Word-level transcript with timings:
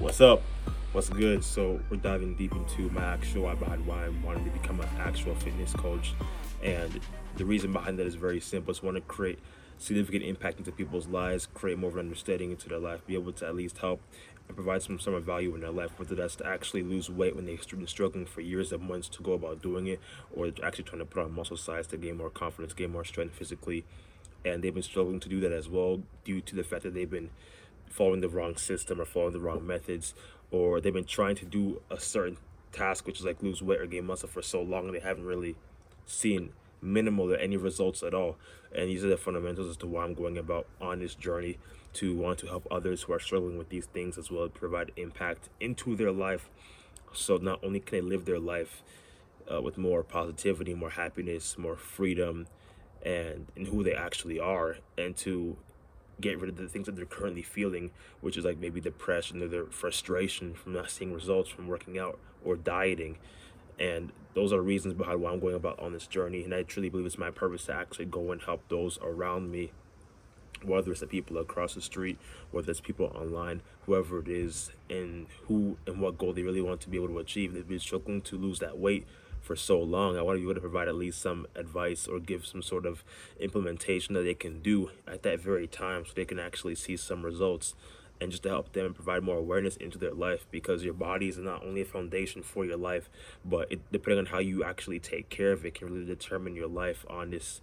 What's 0.00 0.22
up? 0.22 0.40
What's 0.92 1.10
good? 1.10 1.44
So 1.44 1.78
we're 1.90 1.98
diving 1.98 2.34
deep 2.34 2.52
into 2.52 2.88
my 2.88 3.04
actual 3.04 3.42
why 3.42 3.54
behind 3.54 3.86
why 3.86 4.06
I'm 4.06 4.22
wanting 4.22 4.46
to 4.46 4.50
become 4.50 4.80
an 4.80 4.88
actual 4.98 5.34
fitness 5.34 5.74
coach, 5.74 6.14
and 6.62 6.98
the 7.36 7.44
reason 7.44 7.70
behind 7.70 7.98
that 7.98 8.06
is 8.06 8.14
very 8.14 8.40
simple. 8.40 8.70
It's 8.70 8.82
want 8.82 8.96
to 8.96 9.02
create 9.02 9.38
significant 9.76 10.24
impact 10.24 10.56
into 10.56 10.72
people's 10.72 11.06
lives, 11.06 11.48
create 11.52 11.78
more 11.78 11.90
of 11.90 11.96
an 11.96 12.06
understanding 12.06 12.50
into 12.50 12.70
their 12.70 12.78
life, 12.78 13.06
be 13.06 13.12
able 13.12 13.32
to 13.32 13.46
at 13.46 13.54
least 13.54 13.76
help 13.76 14.00
and 14.48 14.56
provide 14.56 14.82
some 14.82 14.98
sort 14.98 15.18
of 15.18 15.24
value 15.24 15.54
in 15.54 15.60
their 15.60 15.70
life, 15.70 15.90
whether 15.98 16.14
that's 16.14 16.36
to 16.36 16.46
actually 16.46 16.82
lose 16.82 17.10
weight 17.10 17.36
when 17.36 17.44
they've 17.44 17.68
been 17.68 17.86
struggling 17.86 18.24
for 18.24 18.40
years 18.40 18.72
and 18.72 18.82
months 18.82 19.06
to 19.10 19.22
go 19.22 19.34
about 19.34 19.60
doing 19.60 19.86
it, 19.86 20.00
or 20.34 20.50
actually 20.64 20.84
trying 20.84 21.00
to 21.00 21.04
put 21.04 21.22
on 21.22 21.34
muscle 21.34 21.58
size 21.58 21.86
to 21.88 21.98
gain 21.98 22.16
more 22.16 22.30
confidence, 22.30 22.72
gain 22.72 22.90
more 22.90 23.04
strength 23.04 23.34
physically. 23.34 23.84
And 24.46 24.64
they've 24.64 24.72
been 24.72 24.82
struggling 24.82 25.20
to 25.20 25.28
do 25.28 25.40
that 25.40 25.52
as 25.52 25.68
well 25.68 26.00
due 26.24 26.40
to 26.40 26.56
the 26.56 26.64
fact 26.64 26.84
that 26.84 26.94
they've 26.94 27.10
been 27.10 27.28
following 27.90 28.20
the 28.20 28.28
wrong 28.28 28.56
system 28.56 29.00
or 29.00 29.04
following 29.04 29.32
the 29.32 29.40
wrong 29.40 29.66
methods, 29.66 30.14
or 30.50 30.80
they've 30.80 30.94
been 30.94 31.04
trying 31.04 31.36
to 31.36 31.44
do 31.44 31.82
a 31.90 32.00
certain 32.00 32.38
task, 32.72 33.06
which 33.06 33.18
is 33.18 33.26
like 33.26 33.42
lose 33.42 33.60
weight 33.60 33.80
or 33.80 33.86
gain 33.86 34.06
muscle 34.06 34.28
for 34.28 34.42
so 34.42 34.62
long, 34.62 34.86
and 34.86 34.94
they 34.94 35.00
haven't 35.00 35.26
really 35.26 35.56
seen 36.06 36.52
minimal 36.80 37.32
or 37.32 37.36
any 37.36 37.56
results 37.56 38.02
at 38.02 38.14
all. 38.14 38.36
And 38.74 38.88
these 38.88 39.04
are 39.04 39.08
the 39.08 39.16
fundamentals 39.16 39.68
as 39.68 39.76
to 39.78 39.86
why 39.86 40.04
I'm 40.04 40.14
going 40.14 40.38
about 40.38 40.66
on 40.80 41.00
this 41.00 41.14
journey 41.14 41.58
to 41.94 42.16
want 42.16 42.38
to 42.38 42.46
help 42.46 42.66
others 42.70 43.02
who 43.02 43.12
are 43.12 43.18
struggling 43.18 43.58
with 43.58 43.68
these 43.68 43.86
things 43.86 44.16
as 44.16 44.30
well, 44.30 44.48
provide 44.48 44.92
impact 44.96 45.48
into 45.58 45.96
their 45.96 46.12
life. 46.12 46.48
So 47.12 47.36
not 47.36 47.58
only 47.64 47.80
can 47.80 47.98
they 47.98 48.00
live 48.00 48.24
their 48.24 48.38
life 48.38 48.82
uh, 49.52 49.60
with 49.60 49.76
more 49.76 50.04
positivity, 50.04 50.74
more 50.74 50.90
happiness, 50.90 51.58
more 51.58 51.76
freedom, 51.76 52.46
and 53.02 53.48
in 53.56 53.66
who 53.66 53.82
they 53.82 53.94
actually 53.94 54.38
are, 54.38 54.76
and 54.96 55.16
to 55.16 55.56
get 56.20 56.40
rid 56.40 56.50
of 56.50 56.56
the 56.56 56.68
things 56.68 56.86
that 56.86 56.96
they're 56.96 57.04
currently 57.04 57.42
feeling, 57.42 57.90
which 58.20 58.36
is 58.36 58.44
like 58.44 58.58
maybe 58.58 58.80
depression 58.80 59.42
or 59.42 59.48
their 59.48 59.64
frustration 59.66 60.54
from 60.54 60.72
not 60.72 60.90
seeing 60.90 61.12
results 61.12 61.50
from 61.50 61.68
working 61.68 61.98
out 61.98 62.18
or 62.44 62.56
dieting. 62.56 63.18
And 63.78 64.12
those 64.34 64.52
are 64.52 64.60
reasons 64.60 64.94
behind 64.94 65.20
why 65.20 65.32
I'm 65.32 65.40
going 65.40 65.54
about 65.54 65.78
on 65.78 65.92
this 65.92 66.06
journey. 66.06 66.44
And 66.44 66.54
I 66.54 66.62
truly 66.62 66.88
believe 66.88 67.06
it's 67.06 67.18
my 67.18 67.30
purpose 67.30 67.64
to 67.66 67.74
actually 67.74 68.06
go 68.06 68.30
and 68.30 68.40
help 68.42 68.68
those 68.68 68.98
around 69.02 69.50
me, 69.50 69.72
whether 70.62 70.90
it's 70.90 71.00
the 71.00 71.06
people 71.06 71.38
across 71.38 71.74
the 71.74 71.80
street, 71.80 72.18
whether 72.50 72.70
it's 72.70 72.80
people 72.80 73.06
online, 73.14 73.62
whoever 73.86 74.20
it 74.20 74.28
is, 74.28 74.70
and 74.88 75.26
who 75.46 75.78
and 75.86 76.00
what 76.00 76.18
goal 76.18 76.32
they 76.32 76.42
really 76.42 76.60
want 76.60 76.80
to 76.82 76.88
be 76.88 76.96
able 76.96 77.08
to 77.08 77.18
achieve. 77.18 77.54
They've 77.54 77.66
been 77.66 77.78
struggling 77.78 78.20
to 78.22 78.36
lose 78.36 78.58
that 78.58 78.78
weight 78.78 79.06
for 79.40 79.56
so 79.56 79.80
long. 79.80 80.16
I 80.16 80.22
want 80.22 80.40
able 80.40 80.54
to 80.54 80.60
provide 80.60 80.88
at 80.88 80.94
least 80.94 81.20
some 81.20 81.46
advice 81.54 82.06
or 82.06 82.20
give 82.20 82.46
some 82.46 82.62
sort 82.62 82.86
of 82.86 83.04
implementation 83.38 84.14
that 84.14 84.22
they 84.22 84.34
can 84.34 84.60
do 84.60 84.90
at 85.06 85.22
that 85.22 85.40
very 85.40 85.66
time 85.66 86.04
so 86.04 86.12
they 86.14 86.24
can 86.24 86.38
actually 86.38 86.74
see 86.74 86.96
some 86.96 87.24
results 87.24 87.74
and 88.20 88.30
just 88.30 88.42
to 88.42 88.50
help 88.50 88.72
them 88.72 88.92
provide 88.92 89.22
more 89.22 89.38
awareness 89.38 89.76
into 89.76 89.98
their 89.98 90.12
life 90.12 90.46
because 90.50 90.84
your 90.84 90.92
body 90.92 91.28
is 91.28 91.38
not 91.38 91.64
only 91.64 91.80
a 91.80 91.86
foundation 91.86 92.42
for 92.42 92.66
your 92.66 92.76
life, 92.76 93.08
but 93.44 93.72
it, 93.72 93.80
depending 93.90 94.18
on 94.18 94.26
how 94.26 94.38
you 94.38 94.62
actually 94.62 94.98
take 94.98 95.30
care 95.30 95.52
of 95.52 95.64
it 95.64 95.74
can 95.74 95.88
really 95.88 96.04
determine 96.04 96.54
your 96.54 96.68
life 96.68 97.06
on 97.08 97.30
this 97.30 97.62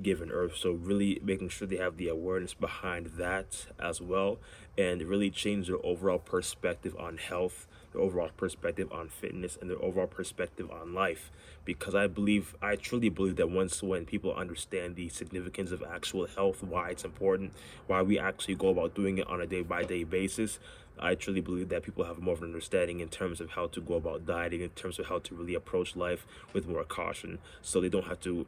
given 0.00 0.30
earth. 0.30 0.56
So 0.56 0.72
really 0.72 1.20
making 1.22 1.50
sure 1.50 1.68
they 1.68 1.76
have 1.76 1.96
the 1.96 2.08
awareness 2.08 2.54
behind 2.54 3.06
that 3.18 3.66
as 3.78 4.00
well 4.00 4.38
and 4.78 5.02
really 5.02 5.30
change 5.30 5.66
their 5.66 5.84
overall 5.84 6.18
perspective 6.18 6.96
on 6.98 7.18
health 7.18 7.66
their 7.92 8.00
overall 8.00 8.30
perspective 8.36 8.92
on 8.92 9.08
fitness 9.08 9.58
and 9.60 9.70
their 9.70 9.82
overall 9.82 10.06
perspective 10.06 10.70
on 10.70 10.94
life. 10.94 11.30
Because 11.64 11.94
i 11.94 12.06
believe 12.06 12.56
i 12.62 12.76
truly 12.76 13.08
believe 13.08 13.36
that 13.36 13.50
once 13.50 13.82
when 13.82 14.06
people 14.06 14.34
understand 14.34 14.96
the 14.96 15.08
significance 15.08 15.70
of 15.70 15.82
actual 15.82 16.26
health 16.26 16.62
why 16.62 16.90
it's 16.90 17.04
important 17.04 17.52
why 17.86 18.00
we 18.00 18.18
actually 18.18 18.54
go 18.54 18.68
about 18.68 18.94
doing 18.94 19.18
it 19.18 19.26
on 19.26 19.40
a 19.40 19.46
day 19.46 19.60
by 19.60 19.84
day 19.84 20.02
basis 20.02 20.58
i 20.98 21.14
truly 21.14 21.40
believe 21.40 21.68
that 21.68 21.82
people 21.82 22.04
have 22.04 22.18
more 22.18 22.34
of 22.34 22.42
an 22.42 22.48
understanding 22.48 23.00
in 23.00 23.08
terms 23.08 23.40
of 23.40 23.50
how 23.50 23.66
to 23.66 23.80
go 23.80 23.94
about 23.94 24.26
dieting 24.26 24.62
in 24.62 24.70
terms 24.70 24.98
of 24.98 25.06
how 25.06 25.18
to 25.18 25.34
really 25.34 25.54
approach 25.54 25.96
life 25.96 26.26
with 26.52 26.66
more 26.66 26.84
caution. 26.84 27.38
So 27.62 27.80
they 27.80 27.88
don't 27.88 28.06
have 28.06 28.20
to 28.20 28.46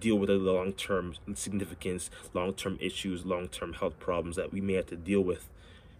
deal 0.00 0.16
with 0.16 0.28
the 0.28 0.36
long-term 0.36 1.14
significance 1.34 2.10
long-term 2.32 2.78
issues 2.80 3.26
long-term 3.26 3.74
health 3.74 3.98
problems 4.00 4.34
that 4.36 4.50
we 4.50 4.58
may 4.60 4.72
have 4.72 4.86
to 4.86 4.96
deal 4.96 5.20
with 5.20 5.50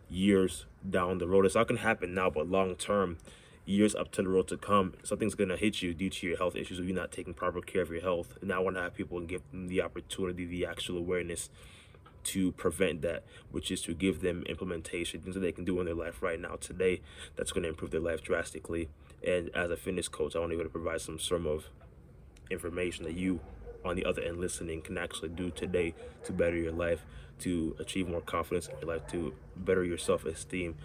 years 0.09 0.66
down 0.88 1.19
the 1.19 1.26
road. 1.26 1.47
It's 1.47 1.54
not 1.54 1.69
going 1.69 1.78
to 1.78 1.84
happen 1.84 2.15
now, 2.15 2.31
but 2.31 2.48
long 2.48 2.76
term, 2.76 3.19
years 3.65 3.94
up 3.94 4.10
to 4.12 4.22
the 4.22 4.28
road 4.28 4.48
to 4.48 4.56
come, 4.56 4.94
something's 5.03 5.34
going 5.34 5.48
to 5.48 5.56
hit 5.56 5.82
you 5.82 5.94
due 5.94 6.10
to 6.10 6.26
your 6.26 6.37
health 6.37 6.56
issues 6.56 6.78
or 6.78 6.84
you're 6.84 6.94
not 6.94 7.12
taking 7.12 7.34
proper 7.34 7.60
care 7.60 7.82
of 7.82 7.91
your 7.91 8.03
health. 8.03 8.37
And 8.42 8.53
I 8.53 8.59
want 8.59 8.76
to 8.76 8.82
have 8.82 8.94
people 8.94 9.19
and 9.19 9.28
give 9.28 9.42
them 9.50 9.69
the 9.69 9.81
opportunity, 9.81 10.44
the 10.44 10.66
actual 10.66 10.98
awareness 10.98 11.50
to 12.25 12.53
prevent 12.53 13.03
that, 13.03 13.25
which 13.50 13.70
is 13.70 13.82
to 13.82 13.94
give 13.94 14.20
them 14.20 14.42
implementation, 14.47 15.20
things 15.20 15.34
that 15.34 15.41
they 15.41 15.53
can 15.53 15.65
do 15.65 15.78
in 15.81 15.87
their 15.87 15.94
life 15.94 16.22
right 16.22 16.41
now 16.41 16.56
today 16.56 17.00
that's 17.36 17.53
going 17.53 17.62
to 17.62 17.69
improve 17.69 17.91
their 17.91 18.00
life 18.00 18.22
drastically. 18.22 18.88
And 19.26 19.50
as 19.54 19.71
a 19.71 19.76
fitness 19.76 20.09
coach, 20.09 20.34
I 20.34 20.38
want 20.38 20.50
to 20.50 20.56
be 20.56 20.60
able 20.60 20.71
to 20.71 20.72
provide 20.72 21.00
some 21.00 21.19
sort 21.19 21.47
of 21.47 21.66
information 22.50 23.04
that 23.04 23.15
you 23.15 23.41
on 23.84 23.97
the 23.97 24.05
other 24.05 24.22
end 24.22 24.39
listening 24.39 24.81
can 24.83 24.99
actually 24.99 25.28
do 25.28 25.50
today 25.50 25.95
to 26.25 26.33
better 26.33 26.56
your 26.56 26.72
life, 26.72 27.05
to 27.41 27.77
achieve 27.78 28.09
more 28.09 28.21
confidence 28.21 28.69
in 28.69 28.75
your 28.81 28.95
life, 28.95 29.06
to 29.09 29.34
better 29.56 29.84
your 29.84 29.99
self 29.99 30.25
esteem, 30.25 30.77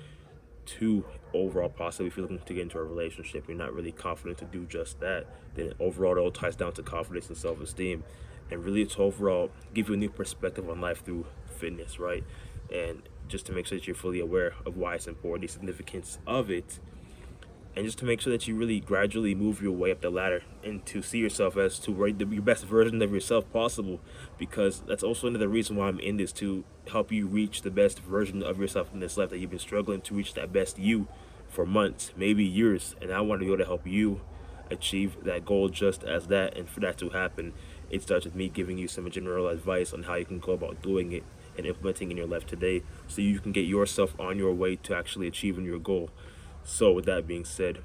to 0.65 1.03
overall 1.33 1.69
possibly 1.69 2.07
if 2.07 2.17
you're 2.17 2.23
looking 2.23 2.39
to 2.39 2.53
get 2.53 2.61
into 2.61 2.77
a 2.77 2.83
relationship, 2.83 3.45
you're 3.47 3.57
not 3.57 3.73
really 3.73 3.91
confident 3.91 4.37
to 4.37 4.45
do 4.45 4.65
just 4.65 4.99
that, 4.99 5.25
then 5.55 5.73
overall 5.79 6.17
it 6.17 6.19
all 6.19 6.31
ties 6.31 6.55
down 6.55 6.73
to 6.73 6.83
confidence 6.83 7.27
and 7.27 7.37
self 7.37 7.59
esteem. 7.61 8.03
And 8.51 8.63
really 8.63 8.81
it's 8.81 8.97
overall 8.97 9.51
give 9.73 9.89
you 9.89 9.93
a 9.93 9.97
new 9.97 10.09
perspective 10.09 10.69
on 10.69 10.81
life 10.81 11.03
through 11.03 11.25
fitness, 11.57 11.99
right? 11.99 12.23
And 12.73 13.03
just 13.27 13.45
to 13.45 13.51
make 13.51 13.67
sure 13.67 13.77
that 13.77 13.87
you're 13.87 13.95
fully 13.95 14.19
aware 14.19 14.53
of 14.65 14.75
why 14.75 14.95
it's 14.95 15.07
important, 15.07 15.47
the 15.47 15.53
significance 15.53 16.17
of 16.25 16.49
it 16.49 16.79
and 17.79 17.85
just 17.85 17.97
to 17.97 18.03
make 18.03 18.19
sure 18.19 18.33
that 18.33 18.45
you 18.45 18.55
really 18.55 18.81
gradually 18.81 19.33
move 19.33 19.61
your 19.61 19.71
way 19.71 19.89
up 19.89 20.01
the 20.01 20.09
ladder 20.09 20.43
and 20.65 20.85
to 20.85 21.01
see 21.01 21.19
yourself 21.19 21.55
as 21.55 21.79
to 21.79 21.93
where 21.93 22.11
the, 22.11 22.25
your 22.25 22.41
best 22.41 22.65
version 22.65 23.01
of 23.01 23.13
yourself 23.13 23.49
possible 23.53 24.01
because 24.37 24.81
that's 24.81 25.01
also 25.01 25.27
another 25.27 25.47
reason 25.47 25.77
why 25.77 25.87
I'm 25.87 25.97
in 25.97 26.17
this 26.17 26.33
to 26.33 26.65
help 26.91 27.09
you 27.09 27.25
reach 27.25 27.61
the 27.61 27.71
best 27.71 27.99
version 27.99 28.43
of 28.43 28.59
yourself 28.59 28.89
in 28.93 28.99
this 28.99 29.15
life 29.15 29.29
that 29.29 29.37
you've 29.37 29.51
been 29.51 29.59
struggling 29.59 30.01
to 30.01 30.13
reach 30.13 30.33
that 30.33 30.51
best 30.51 30.77
you 30.77 31.07
for 31.47 31.65
months 31.65 32.11
maybe 32.17 32.43
years. 32.43 32.97
And 33.01 33.13
I 33.13 33.21
want 33.21 33.39
to 33.39 33.45
be 33.45 33.53
able 33.53 33.63
to 33.63 33.69
help 33.69 33.87
you 33.87 34.19
achieve 34.69 35.15
that 35.23 35.45
goal 35.45 35.69
just 35.69 36.03
as 36.03 36.27
that 36.27 36.57
and 36.57 36.67
for 36.67 36.81
that 36.81 36.97
to 36.97 37.11
happen 37.11 37.53
it 37.89 38.03
starts 38.03 38.25
with 38.25 38.35
me 38.35 38.49
giving 38.49 38.77
you 38.77 38.89
some 38.89 39.09
general 39.09 39.47
advice 39.47 39.93
on 39.93 40.03
how 40.03 40.15
you 40.15 40.25
can 40.25 40.37
go 40.37 40.51
about 40.51 40.81
doing 40.83 41.13
it 41.13 41.23
and 41.57 41.65
implementing 41.65 42.11
in 42.11 42.17
your 42.17 42.27
life 42.27 42.45
today 42.45 42.83
so 43.07 43.21
you 43.21 43.39
can 43.39 43.51
get 43.51 43.65
yourself 43.65 44.13
on 44.19 44.37
your 44.37 44.53
way 44.53 44.75
to 44.75 44.95
actually 44.95 45.27
achieving 45.27 45.65
your 45.65 45.79
goal 45.79 46.11
so, 46.69 46.91
with 46.91 47.05
that 47.05 47.25
being 47.25 47.45
said, 47.45 47.79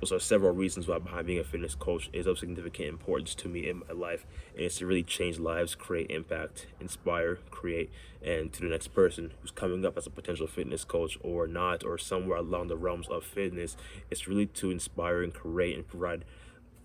those 0.00 0.12
are 0.12 0.20
several 0.20 0.52
reasons 0.52 0.86
why 0.86 0.98
behind 0.98 1.26
being 1.26 1.38
a 1.38 1.44
fitness 1.44 1.74
coach 1.74 2.10
is 2.12 2.26
of 2.26 2.38
significant 2.38 2.90
importance 2.90 3.34
to 3.36 3.48
me 3.48 3.66
in 3.66 3.78
my 3.78 3.94
life. 3.94 4.26
And 4.54 4.64
it's 4.64 4.76
to 4.78 4.86
really 4.86 5.02
change 5.02 5.38
lives, 5.38 5.74
create 5.74 6.10
impact, 6.10 6.66
inspire, 6.78 7.38
create, 7.50 7.90
and 8.22 8.52
to 8.52 8.60
the 8.60 8.68
next 8.68 8.88
person 8.88 9.32
who's 9.40 9.50
coming 9.50 9.84
up 9.86 9.96
as 9.96 10.06
a 10.06 10.10
potential 10.10 10.46
fitness 10.46 10.84
coach 10.84 11.18
or 11.22 11.46
not, 11.46 11.82
or 11.84 11.96
somewhere 11.96 12.36
along 12.36 12.68
the 12.68 12.76
realms 12.76 13.08
of 13.08 13.24
fitness. 13.24 13.78
It's 14.10 14.28
really 14.28 14.46
to 14.46 14.70
inspire 14.70 15.22
and 15.22 15.32
create 15.32 15.74
and 15.74 15.88
provide 15.88 16.26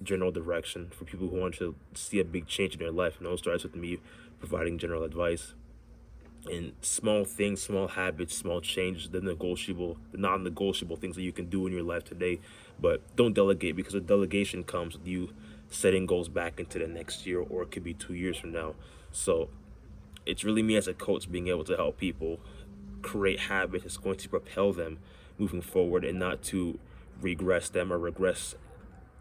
general 0.01 0.31
direction 0.31 0.91
for 0.91 1.03
people 1.03 1.27
who 1.27 1.41
want 1.41 1.55
to 1.55 1.75
see 1.93 2.21
a 2.21 2.25
big 2.25 2.47
change 2.47 2.75
in 2.75 2.79
their 2.79 2.91
life. 2.91 3.17
And 3.17 3.27
it 3.27 3.29
all 3.29 3.37
starts 3.37 3.63
with 3.63 3.75
me 3.75 3.99
providing 4.39 4.77
general 4.77 5.03
advice 5.03 5.53
and 6.51 6.73
small 6.81 7.23
things, 7.25 7.61
small 7.61 7.87
habits, 7.87 8.35
small 8.35 8.61
changes, 8.61 9.09
the 9.09 9.21
negotiable, 9.21 9.97
the 10.11 10.17
non-negotiable 10.17 10.97
things 10.97 11.15
that 11.15 11.21
you 11.21 11.31
can 11.31 11.45
do 11.45 11.65
in 11.67 11.73
your 11.73 11.83
life 11.83 12.03
today. 12.03 12.39
But 12.79 13.01
don't 13.15 13.33
delegate 13.33 13.75
because 13.75 13.93
the 13.93 14.01
delegation 14.01 14.63
comes 14.63 14.97
with 14.97 15.07
you 15.07 15.29
setting 15.69 16.05
goals 16.05 16.29
back 16.29 16.59
into 16.59 16.79
the 16.79 16.87
next 16.87 17.25
year 17.25 17.39
or 17.39 17.63
it 17.63 17.71
could 17.71 17.83
be 17.83 17.93
two 17.93 18.13
years 18.13 18.37
from 18.37 18.51
now. 18.51 18.75
So 19.11 19.49
it's 20.25 20.43
really 20.43 20.63
me 20.63 20.75
as 20.75 20.87
a 20.87 20.93
coach 20.93 21.31
being 21.31 21.47
able 21.47 21.63
to 21.65 21.75
help 21.75 21.97
people 21.97 22.39
create 23.01 23.41
habits 23.41 23.83
that's 23.83 23.97
going 23.97 24.17
to 24.17 24.29
propel 24.29 24.73
them 24.73 24.99
moving 25.37 25.61
forward 25.61 26.05
and 26.05 26.19
not 26.19 26.41
to 26.43 26.79
regress 27.21 27.69
them 27.69 27.91
or 27.91 27.97
regress 27.97 28.55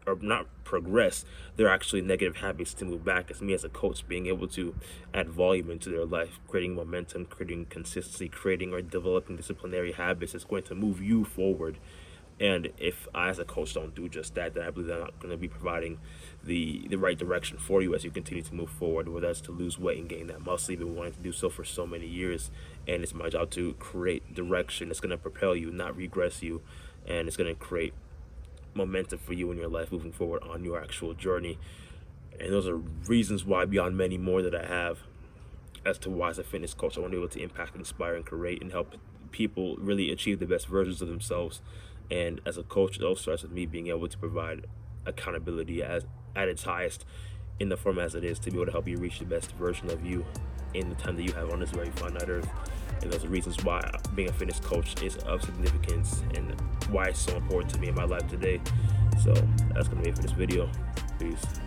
or 0.06 0.16
not 0.20 0.46
progress 0.64 1.24
their 1.56 1.68
actually 1.68 2.00
negative 2.00 2.36
habits 2.36 2.74
to 2.74 2.84
move 2.84 3.04
back. 3.04 3.30
as 3.30 3.42
me 3.42 3.52
as 3.52 3.64
a 3.64 3.68
coach 3.68 4.06
being 4.08 4.26
able 4.26 4.48
to 4.48 4.74
add 5.12 5.28
volume 5.28 5.70
into 5.70 5.90
their 5.90 6.04
life, 6.04 6.40
creating 6.48 6.74
momentum, 6.74 7.26
creating 7.26 7.66
consistency, 7.66 8.28
creating 8.28 8.72
or 8.72 8.82
developing 8.82 9.36
disciplinary 9.36 9.92
habits 9.92 10.34
is 10.34 10.44
going 10.44 10.62
to 10.64 10.74
move 10.74 11.02
you 11.02 11.24
forward. 11.24 11.78
And 12.40 12.70
if 12.78 13.06
I, 13.14 13.28
as 13.28 13.38
a 13.38 13.44
coach, 13.44 13.74
don't 13.74 13.94
do 13.94 14.08
just 14.08 14.34
that, 14.34 14.54
then 14.54 14.64
I 14.64 14.70
believe 14.70 14.90
I'm 14.90 15.00
not 15.00 15.20
going 15.20 15.30
to 15.30 15.36
be 15.36 15.48
providing 15.48 16.00
the 16.42 16.88
the 16.88 16.96
right 16.96 17.16
direction 17.16 17.56
for 17.58 17.82
you 17.82 17.94
as 17.94 18.02
you 18.02 18.10
continue 18.10 18.42
to 18.42 18.54
move 18.54 18.70
forward. 18.70 19.08
Whether 19.08 19.28
that's 19.28 19.40
to 19.42 19.52
lose 19.52 19.78
weight 19.78 19.98
and 19.98 20.08
gain 20.08 20.26
that 20.28 20.44
muscle, 20.44 20.72
you've 20.72 20.80
been 20.80 20.96
wanting 20.96 21.12
to 21.12 21.20
do 21.20 21.30
so 21.30 21.48
for 21.48 21.62
so 21.62 21.86
many 21.86 22.06
years, 22.06 22.50
and 22.88 23.02
it's 23.02 23.14
my 23.14 23.28
job 23.28 23.50
to 23.50 23.74
create 23.74 24.34
direction 24.34 24.88
that's 24.88 24.98
going 24.98 25.10
to 25.10 25.18
propel 25.18 25.54
you, 25.54 25.70
not 25.70 25.96
regress 25.96 26.42
you, 26.42 26.62
and 27.06 27.28
it's 27.28 27.36
going 27.36 27.54
to 27.54 27.60
create 27.60 27.94
momentum 28.74 29.18
for 29.18 29.32
you 29.32 29.50
in 29.50 29.58
your 29.58 29.68
life 29.68 29.92
moving 29.92 30.12
forward 30.12 30.42
on 30.42 30.64
your 30.64 30.80
actual 30.80 31.14
journey. 31.14 31.58
And 32.40 32.52
those 32.52 32.66
are 32.66 32.76
reasons 32.76 33.44
why, 33.44 33.64
beyond 33.64 33.96
many 33.96 34.18
more 34.18 34.42
that 34.42 34.54
I 34.54 34.66
have, 34.66 35.00
as 35.84 35.98
to 35.98 36.10
why 36.10 36.30
as 36.30 36.38
a 36.38 36.44
fitness 36.44 36.74
coach, 36.74 36.96
I 36.96 37.00
want 37.00 37.12
to 37.12 37.18
be 37.18 37.22
able 37.22 37.32
to 37.32 37.42
impact, 37.42 37.76
inspire, 37.76 38.14
and 38.14 38.24
create 38.24 38.62
and 38.62 38.72
help 38.72 38.94
people 39.30 39.76
really 39.76 40.10
achieve 40.10 40.38
the 40.38 40.46
best 40.46 40.66
versions 40.66 41.02
of 41.02 41.08
themselves. 41.08 41.60
And 42.10 42.40
as 42.46 42.58
a 42.58 42.62
coach, 42.62 42.96
it 42.96 43.02
all 43.02 43.16
starts 43.16 43.42
with 43.42 43.52
me 43.52 43.66
being 43.66 43.88
able 43.88 44.08
to 44.08 44.18
provide 44.18 44.66
accountability 45.06 45.82
as 45.82 46.04
at 46.36 46.48
its 46.48 46.64
highest 46.64 47.04
in 47.58 47.68
the 47.68 47.76
form 47.76 47.98
as 47.98 48.14
it 48.14 48.24
is 48.24 48.38
to 48.40 48.50
be 48.50 48.56
able 48.56 48.66
to 48.66 48.72
help 48.72 48.88
you 48.88 48.96
reach 48.96 49.18
the 49.18 49.24
best 49.24 49.52
version 49.52 49.90
of 49.90 50.04
you 50.04 50.24
in 50.74 50.88
the 50.88 50.94
time 50.96 51.16
that 51.16 51.22
you 51.22 51.32
have 51.32 51.50
on 51.50 51.60
this 51.60 51.70
very 51.70 51.90
finite 51.90 52.28
earth. 52.28 52.48
And 53.02 53.12
those 53.12 53.24
are 53.24 53.28
reasons 53.28 53.62
why 53.64 53.82
being 54.14 54.28
a 54.28 54.32
fitness 54.32 54.60
coach 54.60 55.02
is 55.02 55.16
of 55.16 55.42
significance 55.42 56.22
and 56.34 56.54
why 56.90 57.06
it's 57.08 57.20
so 57.20 57.36
important 57.36 57.72
to 57.74 57.80
me 57.80 57.88
in 57.88 57.94
my 57.94 58.04
life 58.04 58.26
today. 58.28 58.60
So 59.22 59.34
that's 59.74 59.88
gonna 59.88 60.02
be 60.02 60.10
it 60.10 60.16
for 60.16 60.22
this 60.22 60.32
video. 60.32 60.70
Peace. 61.18 61.61